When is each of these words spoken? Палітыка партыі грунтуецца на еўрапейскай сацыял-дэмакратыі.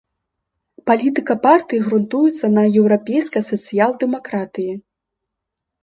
Палітыка 0.89 1.33
партыі 1.43 1.85
грунтуецца 1.89 2.45
на 2.57 2.63
еўрапейскай 2.83 3.43
сацыял-дэмакратыі. 3.53 4.73